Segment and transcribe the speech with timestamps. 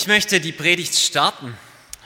[0.00, 1.54] Ich möchte die Predigt starten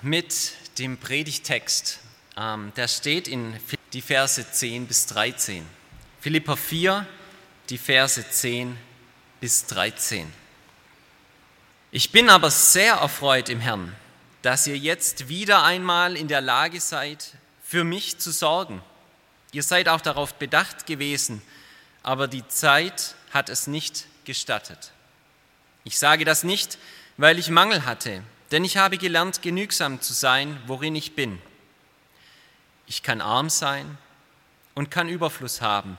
[0.02, 2.00] mit dem Predigtext.
[2.36, 3.54] Ähm, der steht in
[3.92, 5.64] die Verse 10 bis 13.
[6.20, 7.06] Philippa 4,
[7.70, 8.76] die Verse 10
[9.40, 10.26] bis 13.
[11.92, 13.94] Ich bin aber sehr erfreut im Herrn,
[14.42, 18.82] dass ihr jetzt wieder einmal in der Lage seid, für mich zu sorgen.
[19.52, 21.42] Ihr seid auch darauf bedacht gewesen,
[22.02, 24.90] aber die Zeit hat es nicht gestattet.
[25.84, 26.76] Ich sage das nicht,
[27.16, 31.40] weil ich Mangel hatte, denn ich habe gelernt, genügsam zu sein, worin ich bin.
[32.86, 33.98] Ich kann arm sein
[34.74, 35.98] und kann Überfluss haben.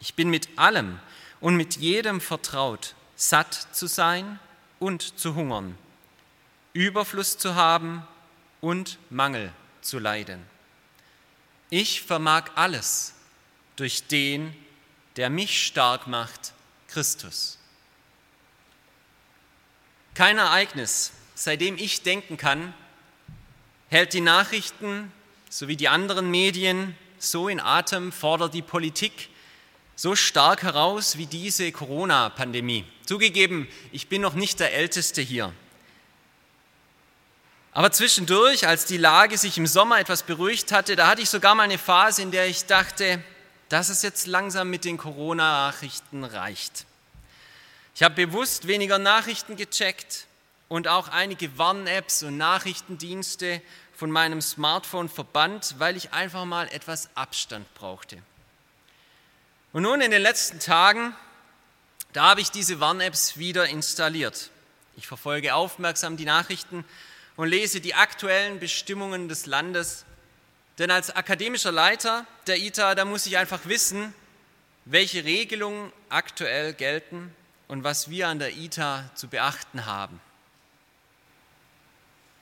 [0.00, 1.00] Ich bin mit allem
[1.40, 4.38] und mit jedem vertraut, satt zu sein
[4.78, 5.76] und zu hungern,
[6.72, 8.06] Überfluss zu haben
[8.60, 10.42] und Mangel zu leiden.
[11.70, 13.14] Ich vermag alles
[13.76, 14.54] durch den,
[15.16, 16.52] der mich stark macht,
[16.88, 17.58] Christus.
[20.16, 22.72] Kein Ereignis, seitdem ich denken kann,
[23.90, 25.12] hält die Nachrichten
[25.50, 29.28] sowie die anderen Medien so in Atem, fordert die Politik
[29.94, 32.86] so stark heraus wie diese Corona-Pandemie.
[33.04, 35.52] Zugegeben, ich bin noch nicht der Älteste hier.
[37.72, 41.54] Aber zwischendurch, als die Lage sich im Sommer etwas beruhigt hatte, da hatte ich sogar
[41.54, 43.22] mal eine Phase, in der ich dachte,
[43.68, 46.86] dass es jetzt langsam mit den Corona-Nachrichten reicht.
[47.96, 50.26] Ich habe bewusst weniger Nachrichten gecheckt
[50.68, 53.62] und auch einige Warn-Apps und Nachrichtendienste
[53.94, 58.18] von meinem Smartphone verbannt, weil ich einfach mal etwas Abstand brauchte.
[59.72, 61.14] Und nun in den letzten Tagen,
[62.12, 64.50] da habe ich diese Warn-Apps wieder installiert.
[64.98, 66.84] Ich verfolge aufmerksam die Nachrichten
[67.36, 70.04] und lese die aktuellen Bestimmungen des Landes,
[70.78, 74.12] denn als akademischer Leiter der ITA, da muss ich einfach wissen,
[74.84, 77.34] welche Regelungen aktuell gelten
[77.68, 80.20] und was wir an der ITA zu beachten haben.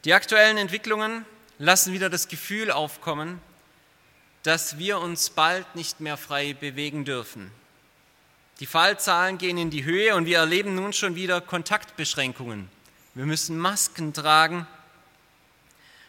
[0.04, 1.24] Die aktuellen Entwicklungen
[1.58, 3.40] lassen wieder das Gefühl aufkommen,
[4.42, 7.50] dass wir uns bald nicht mehr frei bewegen dürfen.
[8.60, 12.68] Die Fallzahlen gehen in die Höhe und wir erleben nun schon wieder Kontaktbeschränkungen.
[13.14, 14.66] Wir müssen Masken tragen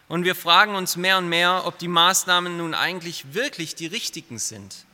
[0.08, 4.38] und wir fragen uns mehr und mehr, ob die Maßnahmen nun eigentlich wirklich die richtigen
[4.38, 4.85] sind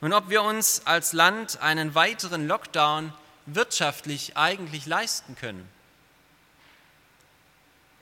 [0.00, 3.12] und ob wir uns als Land einen weiteren Lockdown
[3.46, 5.68] wirtschaftlich eigentlich leisten können.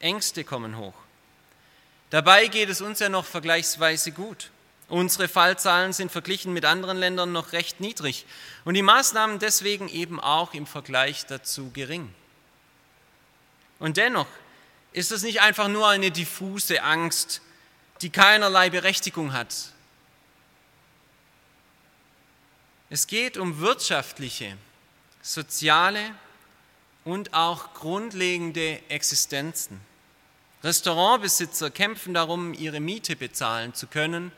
[0.01, 0.95] Ängste kommen hoch.
[2.11, 4.51] Dabei geht es uns ja noch vergleichsweise gut.
[4.89, 8.25] Unsere Fallzahlen sind verglichen mit anderen Ländern noch recht niedrig
[8.65, 12.15] und die Maßnahmen deswegen eben auch im Vergleich dazu gering.
[13.81, 14.29] Und dennoch
[14.93, 17.43] ist es nicht einfach nur eine diffuse Angst,
[18.01, 19.73] die keinerlei Berechtigung hat,
[22.89, 24.57] Es geht um wirtschaftliche,
[25.21, 26.15] soziale
[27.05, 29.81] und auch grundlegende Existenzen.
[30.63, 34.31] Restaurantbesitzer kämpfen darum, ihre Miete bezahlen zu können,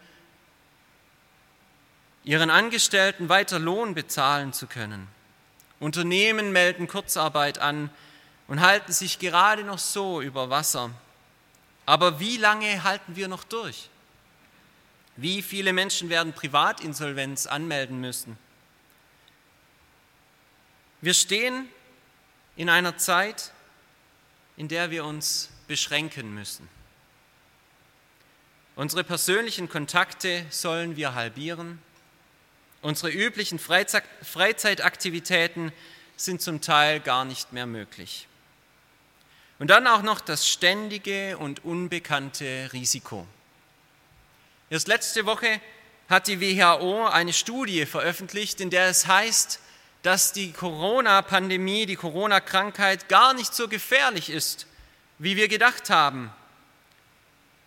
[2.24, 5.08] ihren Angestellten weiter Lohn bezahlen zu können.
[5.78, 7.90] Unternehmen melden Kurzarbeit an
[8.46, 10.90] und halten sich gerade noch so über Wasser.
[11.84, 13.90] Aber wie lange halten wir noch durch?
[15.20, 18.38] Wie viele Menschen werden Privatinsolvenz anmelden müssen?
[21.00, 21.68] Wir stehen
[22.54, 23.52] in einer Zeit,
[24.56, 26.68] in der wir uns beschränken müssen.
[28.76, 31.82] Unsere persönlichen Kontakte sollen wir halbieren.
[32.80, 35.72] Unsere üblichen Freizeitaktivitäten
[36.16, 38.28] sind zum Teil gar nicht mehr möglich.
[39.58, 43.26] Und dann auch noch das ständige und unbekannte Risiko.
[44.70, 45.60] Erst letzte Woche
[46.08, 49.60] hat die WHO eine Studie veröffentlicht, in der es heißt,
[50.02, 54.66] dass die Corona-Pandemie, die Corona-Krankheit gar nicht so gefährlich ist,
[55.18, 56.30] wie wir gedacht haben.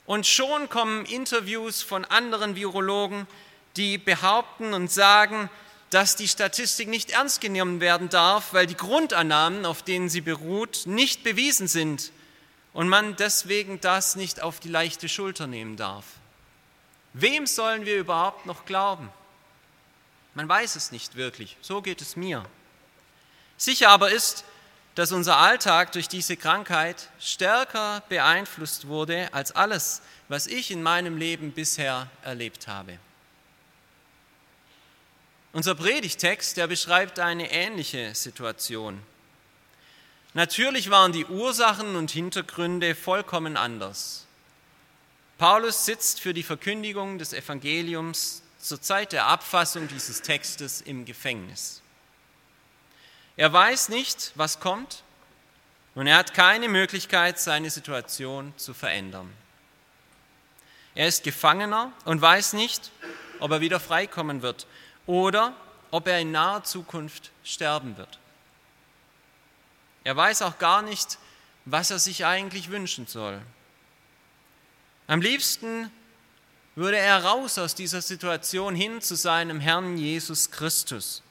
[0.05, 3.27] Und schon kommen Interviews von anderen Virologen,
[3.77, 5.49] die behaupten und sagen,
[5.89, 10.83] dass die Statistik nicht ernst genommen werden darf, weil die Grundannahmen, auf denen sie beruht,
[10.85, 12.11] nicht bewiesen sind
[12.73, 16.05] und man deswegen das nicht auf die leichte Schulter nehmen darf.
[17.13, 19.09] Wem sollen wir überhaupt noch glauben?
[20.33, 22.45] Man weiß es nicht wirklich, so geht es mir.
[23.57, 24.45] Sicher aber ist,
[24.95, 31.17] dass unser Alltag durch diese Krankheit stärker beeinflusst wurde als alles, was ich in meinem
[31.17, 32.97] Leben bisher erlebt habe.
[35.53, 39.01] Unser Predigtext, der beschreibt eine ähnliche Situation.
[40.33, 44.27] Natürlich waren die Ursachen und Hintergründe vollkommen anders.
[45.41, 51.81] Paulus sitzt für die Verkündigung des Evangeliums zur Zeit der Abfassung dieses Textes im Gefängnis.
[53.37, 55.01] Er weiß nicht, was kommt
[55.95, 59.33] und er hat keine Möglichkeit, seine Situation zu verändern.
[60.93, 62.91] Er ist Gefangener und weiß nicht,
[63.39, 64.67] ob er wieder freikommen wird
[65.07, 65.55] oder
[65.89, 68.19] ob er in naher Zukunft sterben wird.
[70.03, 71.17] Er weiß auch gar nicht,
[71.65, 73.41] was er sich eigentlich wünschen soll.
[75.11, 75.91] Am liebsten
[76.73, 81.21] würde er raus aus dieser Situation hin zu seinem Herrn Jesus Christus.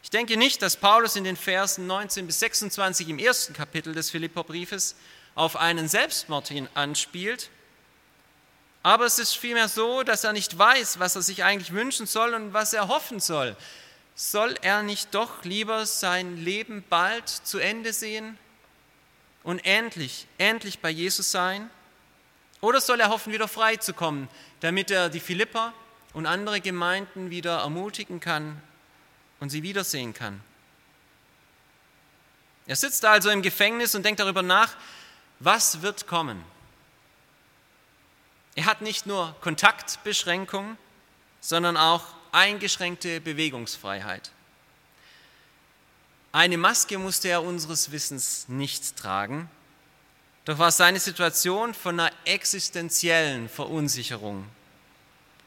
[0.00, 4.10] Ich denke nicht, dass Paulus in den Versen 19 bis 26 im ersten Kapitel des
[4.10, 4.94] Philipperbriefes
[5.34, 7.50] auf einen Selbstmord hin anspielt,
[8.84, 12.32] aber es ist vielmehr so, dass er nicht weiß, was er sich eigentlich wünschen soll
[12.34, 13.56] und was er hoffen soll.
[14.14, 18.38] Soll er nicht doch lieber sein Leben bald zu Ende sehen
[19.42, 21.68] und endlich, endlich bei Jesus sein?
[22.64, 24.26] Oder soll er hoffen, wieder frei zu kommen,
[24.60, 25.74] damit er die Philipper
[26.14, 28.58] und andere Gemeinden wieder ermutigen kann
[29.38, 30.40] und sie wiedersehen kann?
[32.66, 34.74] Er sitzt also im Gefängnis und denkt darüber nach,
[35.40, 36.42] was wird kommen?
[38.54, 40.78] Er hat nicht nur Kontaktbeschränkungen,
[41.42, 44.30] sondern auch eingeschränkte Bewegungsfreiheit.
[46.32, 49.50] Eine Maske musste er unseres Wissens nicht tragen,
[50.44, 54.46] doch war seine Situation von einer existenziellen Verunsicherung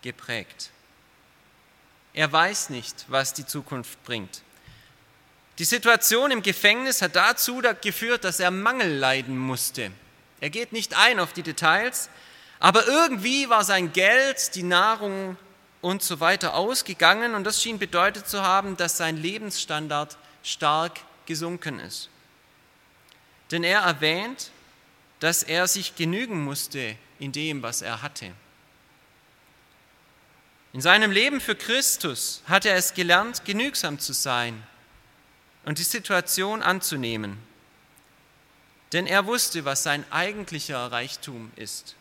[0.01, 0.71] geprägt.
[2.13, 4.41] Er weiß nicht, was die Zukunft bringt.
[5.59, 9.91] Die Situation im Gefängnis hat dazu geführt, dass er Mangel leiden musste.
[10.39, 12.09] Er geht nicht ein auf die Details,
[12.59, 15.38] aber irgendwie war sein Geld, die Nahrung
[15.81, 21.79] und so weiter ausgegangen und das schien bedeutet zu haben, dass sein Lebensstandard stark gesunken
[21.79, 22.09] ist.
[23.51, 24.51] Denn er erwähnt,
[25.19, 28.31] dass er sich genügen musste in dem, was er hatte.
[30.73, 34.61] In seinem Leben für Christus hat er es gelernt, genügsam zu sein
[35.65, 37.39] und die Situation anzunehmen.
[38.93, 41.95] Denn er wusste, was sein eigentlicher Reichtum ist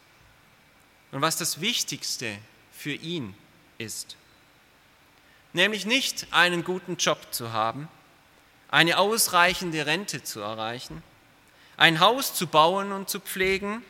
[1.11, 2.37] und was das Wichtigste
[2.71, 3.35] für ihn
[3.79, 4.17] ist.
[5.53, 7.89] Nämlich nicht einen guten Job zu haben,
[8.69, 11.03] eine ausreichende Rente zu erreichen,
[11.77, 13.83] ein Haus zu bauen und zu pflegen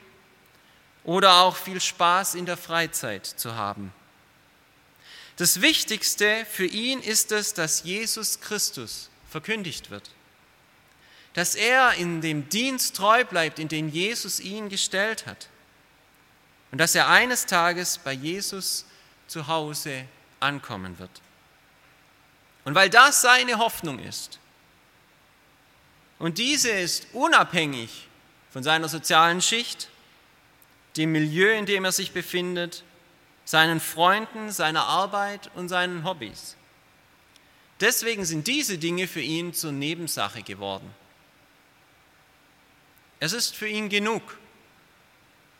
[1.05, 3.93] oder auch viel Spaß in der Freizeit zu haben.
[5.37, 10.11] Das Wichtigste für ihn ist es, dass Jesus Christus verkündigt wird,
[11.35, 15.49] dass er in dem Dienst treu bleibt, in den Jesus ihn gestellt hat
[16.73, 18.87] und dass er eines Tages bei Jesus
[19.29, 20.06] zu Hause
[20.41, 21.11] ankommen wird.
[22.65, 24.41] Und weil das seine Hoffnung ist,
[26.19, 28.09] und diese ist unabhängig
[28.51, 29.89] von seiner sozialen Schicht,
[30.97, 32.85] dem Milieu, in dem er sich befindet,
[33.45, 36.57] seinen Freunden, seiner Arbeit und seinen Hobbys.
[37.81, 40.91] Deswegen sind diese Dinge für ihn zur Nebensache geworden.
[43.20, 44.23] Es ist für ihn genug,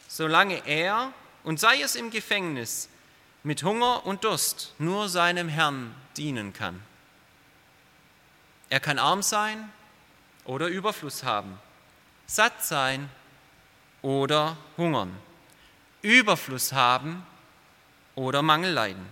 [0.09, 1.13] solange er,
[1.45, 2.89] und sei es im Gefängnis,
[3.43, 6.83] mit Hunger und Durst nur seinem Herrn dienen kann.
[8.69, 9.71] Er kann arm sein
[10.47, 11.59] oder Überfluss haben,
[12.26, 13.11] satt sein
[14.03, 15.15] oder hungern,
[16.03, 17.26] Überfluss haben
[18.15, 19.07] oder Mangel leiden.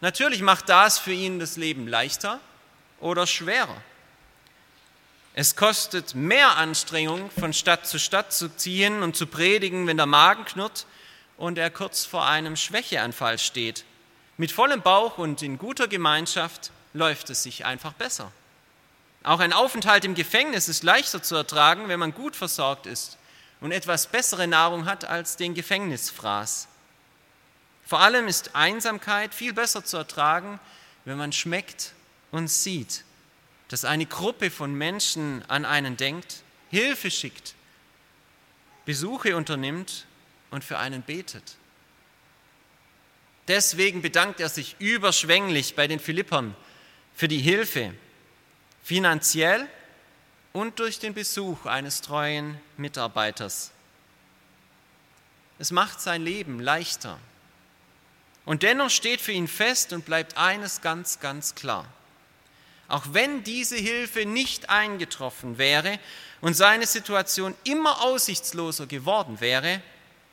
[0.00, 2.40] Natürlich macht das für ihn das Leben leichter
[3.00, 3.76] oder schwerer.
[5.34, 10.06] Es kostet mehr Anstrengung, von Stadt zu Stadt zu ziehen und zu predigen, wenn der
[10.06, 10.86] Magen knurrt
[11.38, 13.84] und er kurz vor einem Schwächeanfall steht.
[14.36, 18.30] Mit vollem Bauch und in guter Gemeinschaft läuft es sich einfach besser.
[19.24, 23.18] Auch ein Aufenthalt im Gefängnis ist leichter zu ertragen, wenn man gut versorgt ist
[23.60, 26.68] und etwas bessere Nahrung hat als den Gefängnisfraß.
[27.84, 30.58] Vor allem ist Einsamkeit viel besser zu ertragen,
[31.04, 31.92] wenn man schmeckt
[32.30, 33.04] und sieht,
[33.68, 37.54] dass eine Gruppe von Menschen an einen denkt, Hilfe schickt,
[38.84, 40.06] Besuche unternimmt
[40.50, 41.56] und für einen betet.
[43.46, 46.56] Deswegen bedankt er sich überschwänglich bei den Philippern
[47.14, 47.94] für die Hilfe,
[48.82, 49.68] finanziell
[50.52, 53.70] und durch den Besuch eines treuen Mitarbeiters.
[55.58, 57.18] Es macht sein Leben leichter.
[58.44, 61.86] Und dennoch steht für ihn fest und bleibt eines ganz, ganz klar.
[62.92, 65.98] auch wenn diese Hilfe nicht eingetroffen wäre
[66.42, 69.80] und seine Situation immer aussichtsloser geworden wäre,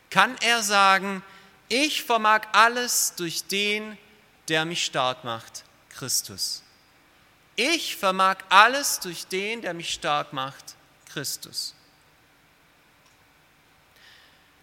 [0.10, 1.24] kann er sagen,
[1.70, 3.98] ich vermag alles durch den,
[4.50, 6.62] der mich stark macht, Christus.
[7.62, 10.78] Ich vermag alles durch den, der mich stark macht,
[11.12, 11.75] Christus.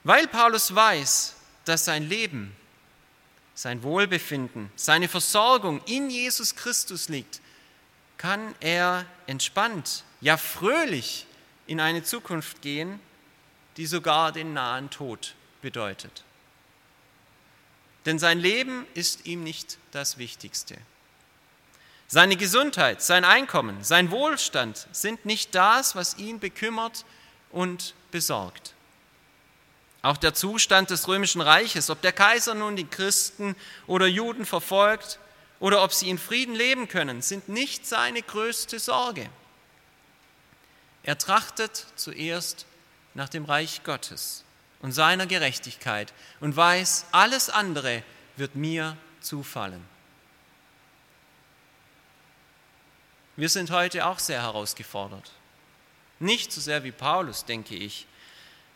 [0.02, 1.34] Weil Paulus weiß,
[1.66, 2.56] dass sein Leben,
[3.54, 7.42] sein Wohlbefinden, seine Versorgung in Jesus Christus liegt,
[8.16, 11.26] kann er entspannt, ja fröhlich
[11.66, 12.98] in eine Zukunft gehen,
[13.76, 16.24] die sogar den nahen Tod bedeutet.
[18.06, 20.78] Denn sein Leben ist ihm nicht das Wichtigste.
[22.08, 27.04] Seine Gesundheit, sein Einkommen, sein Wohlstand sind nicht das, was ihn bekümmert
[27.50, 28.74] und besorgt.
[30.02, 33.56] Auch der Zustand des römischen Reiches, ob der Kaiser nun die Christen
[33.88, 35.18] oder Juden verfolgt
[35.58, 39.28] oder ob sie in Frieden leben können, sind nicht seine größte Sorge.
[41.02, 42.66] Er trachtet zuerst
[43.14, 44.44] nach dem Reich Gottes
[44.80, 48.04] und seiner Gerechtigkeit und weiß, alles andere
[48.36, 49.95] wird mir zufallen.
[53.36, 55.30] Wir sind heute auch sehr herausgefordert.
[56.18, 58.06] Nicht so sehr wie Paulus, denke ich.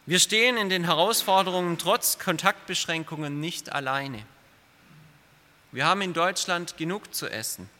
[0.04, 4.22] Wir stehen in den Herausforderungen trotz Kontaktbeschränkungen nicht alleine.
[5.72, 7.70] Wir haben in Deutschland genug zu essen.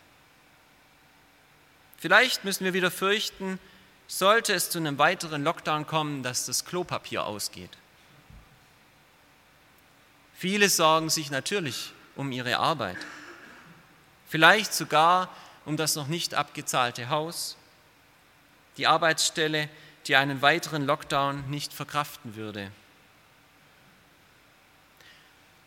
[1.99, 3.59] Vielleicht müssen wir wieder fürchten,
[4.07, 7.77] sollte es zu einem weiteren Lockdown kommen, dass das Klopapier ausgeht.
[10.35, 12.97] Viele sorgen sich natürlich um ihre Arbeit,
[14.29, 15.29] vielleicht sogar
[15.65, 17.57] um das noch nicht abgezahlte Haus,
[18.77, 19.69] die Arbeitsstelle,
[20.07, 22.71] die einen weiteren Lockdown nicht verkraften würde.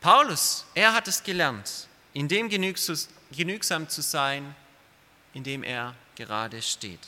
[0.01, 4.55] Paulus, er hat es gelernt, in dem genügsam zu sein,
[5.33, 7.00] in dem er gerade steht.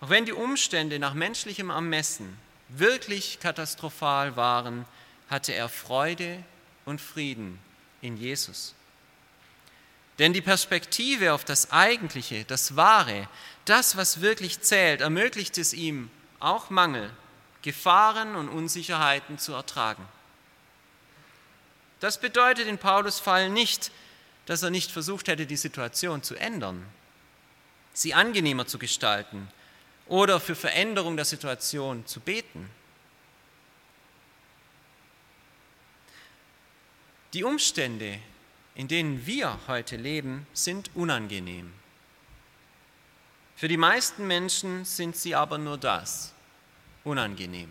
[0.00, 2.36] Auch wenn die Umstände nach menschlichem Ermessen
[2.68, 4.84] wirklich katastrophal waren,
[5.30, 6.42] hatte er Freude
[6.84, 7.58] und Frieden
[8.00, 8.74] in Jesus.
[10.18, 13.28] Denn die Perspektive auf das Eigentliche, das Wahre,
[13.64, 17.10] das, was wirklich zählt, ermöglicht es ihm, auch Mangel,
[17.62, 20.06] Gefahren und Unsicherheiten zu ertragen.
[22.00, 23.92] Das bedeutet in Paulus Fall nicht,
[24.46, 26.84] dass er nicht versucht hätte, die Situation zu ändern,
[27.92, 29.48] sie angenehmer zu gestalten
[30.06, 32.68] oder für Veränderung der Situation zu beten.
[37.34, 38.18] Die Umstände,
[38.74, 41.72] in denen wir heute leben, sind unangenehm.
[43.56, 46.32] Für die meisten Menschen sind sie aber nur das,
[47.04, 47.70] unangenehm.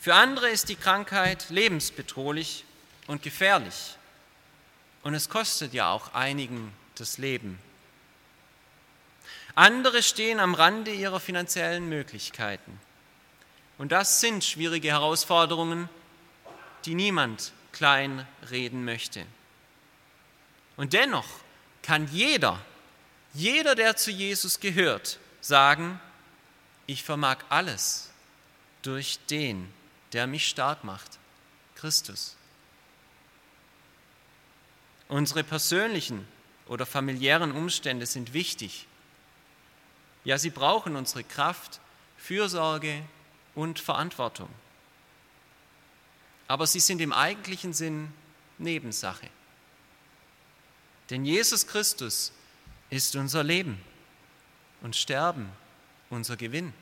[0.00, 2.64] Für andere ist die Krankheit lebensbedrohlich
[3.06, 3.96] und gefährlich.
[5.02, 7.58] Und es kostet ja auch einigen das Leben.
[9.54, 12.80] Andere stehen am Rande ihrer finanziellen Möglichkeiten.
[13.78, 15.88] Und das sind schwierige Herausforderungen,
[16.84, 19.24] die niemand klein reden möchte.
[20.76, 21.26] Und dennoch
[21.82, 22.60] kann jeder,
[23.34, 26.00] jeder, der zu Jesus gehört, sagen,
[26.86, 28.10] ich vermag alles
[28.82, 29.72] durch den,
[30.12, 31.18] der mich stark macht,
[31.74, 32.36] Christus.
[35.08, 36.26] Unsere persönlichen
[36.66, 38.86] oder familiären Umstände sind wichtig.
[40.24, 41.80] Ja, sie brauchen unsere Kraft,
[42.16, 43.02] Fürsorge
[43.54, 44.48] und Verantwortung
[46.50, 48.12] aber sie sind im eigentlichen Sinn
[48.58, 49.28] Nebensache.
[51.08, 52.32] Denn Jesus Christus
[52.90, 53.80] ist unser Leben
[54.80, 55.48] und Sterben
[56.08, 56.72] unser Gewinn.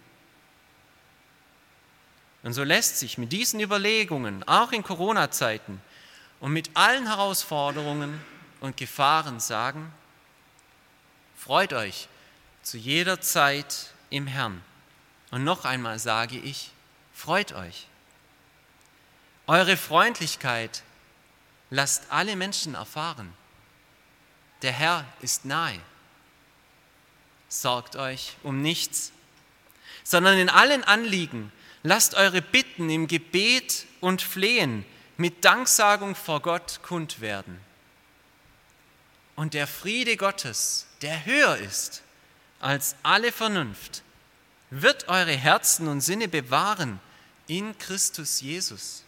[2.43, 5.83] Und so lässt sich mit diesen Überlegungen, auch in Corona-Zeiten
[6.41, 8.19] und mit allen Herausforderungen
[8.61, 9.93] und Gefahren sagen,
[11.37, 12.09] freut euch
[12.63, 14.63] zu jeder Zeit im Herrn.
[15.31, 16.71] Und noch einmal sage ich,
[17.13, 17.88] freut euch.
[19.49, 20.83] Eure Freundlichkeit
[21.71, 23.33] lasst alle Menschen erfahren.
[24.61, 25.81] Der Herr ist nahe.
[27.49, 29.11] Sorgt euch um nichts,
[30.05, 31.51] sondern in allen Anliegen
[31.83, 34.85] lasst eure Bitten im Gebet und Flehen
[35.17, 37.59] mit Danksagung vor Gott kund werden.
[39.35, 42.03] Und der Friede Gottes, der höher ist
[42.61, 44.03] als alle Vernunft,
[44.69, 47.01] wird eure Herzen und Sinne bewahren
[47.47, 49.05] in Christus Jesus.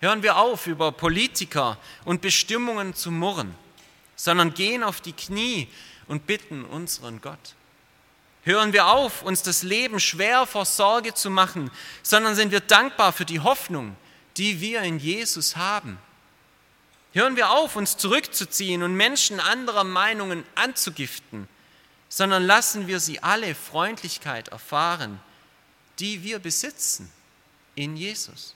[0.00, 3.54] Hören wir auf, über Politiker und Bestimmungen zu murren,
[4.14, 5.68] sondern gehen auf die Knie
[6.08, 7.54] und bitten unseren Gott.
[8.42, 11.70] Hören wir auf, uns das Leben schwer vor Sorge zu machen,
[12.02, 13.96] sondern sind wir dankbar für die Hoffnung,
[14.36, 15.98] die wir in Jesus haben.
[17.12, 21.48] Hören wir auf, uns zurückzuziehen und Menschen anderer Meinungen anzugiften,
[22.08, 25.20] sondern lassen wir sie alle Freundlichkeit erfahren,
[25.98, 27.10] die wir besitzen
[27.74, 28.55] in Jesus.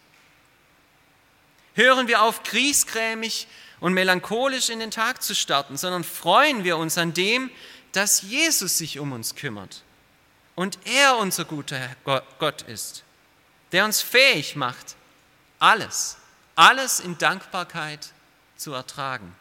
[1.75, 3.47] Hören wir auf, griesgrämig
[3.81, 7.51] und melancholisch in den Tag zu starten, sondern freuen wir uns an dem,
[7.93, 9.83] dass Jesus sich um uns kümmert
[10.55, 11.97] und er unser guter
[12.39, 13.03] Gott ist,
[13.73, 14.97] der uns fähig macht,
[15.59, 16.19] alles,
[16.55, 18.13] alles in Dankbarkeit
[18.57, 19.35] zu ertragen.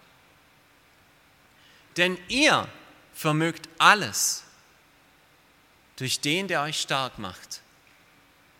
[1.97, 2.67] Denn ihr
[3.13, 4.43] vermögt alles
[5.97, 7.61] durch den, der euch stark macht,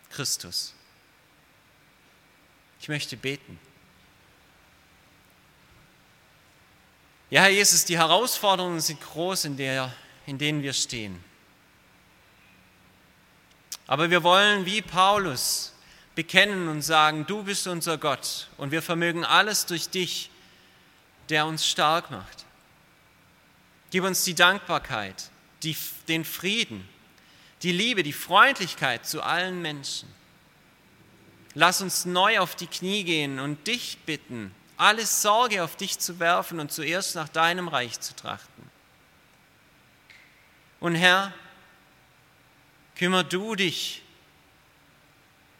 [0.09, 0.73] Christus.
[2.89, 3.59] Ich möchte beten.
[7.29, 9.93] Ja, Herr Jesus, die Herausforderungen sind groß, in, der,
[10.25, 11.23] in denen wir stehen.
[13.85, 15.71] Aber wir wollen wie Paulus
[16.15, 20.31] bekennen und sagen, du bist unser Gott und wir vermögen alles durch dich,
[21.29, 22.43] der uns stark macht.
[23.91, 25.29] Gib uns die Dankbarkeit,
[25.61, 25.77] die,
[26.07, 26.89] den Frieden,
[27.61, 30.11] die Liebe, die Freundlichkeit zu allen Menschen.
[31.55, 36.19] Lass uns neu auf die Knie gehen und dich bitten, alle Sorge auf dich zu
[36.19, 38.69] werfen und zuerst nach deinem Reich zu trachten.
[40.79, 41.33] Und Herr,
[42.95, 44.03] kümmer du dich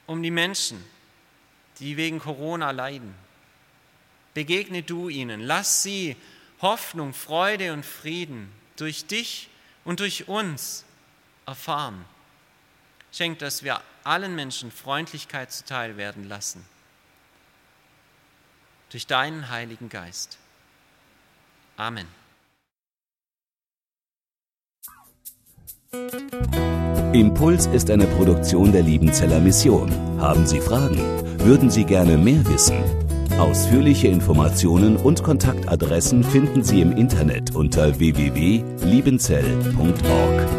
[0.06, 0.84] um die Menschen,
[1.80, 3.14] die wegen Corona leiden.
[4.34, 6.16] Begegne du ihnen, lass sie
[6.62, 9.50] Hoffnung, Freude und Frieden durch dich
[9.84, 10.86] und durch uns
[11.46, 12.06] erfahren.
[13.12, 16.64] Schenk, dass wir allen Menschen Freundlichkeit zuteil werden lassen.
[18.92, 20.38] Durch deinen Heiligen Geist.
[21.78, 22.08] Amen.
[27.14, 29.92] Impuls ist eine Produktion der Liebenzeller Mission.
[30.20, 31.00] Haben Sie Fragen?
[31.40, 32.84] Würden Sie gerne mehr wissen?
[33.40, 40.59] Ausführliche Informationen und Kontaktadressen finden Sie im Internet unter www.liebenzell.org.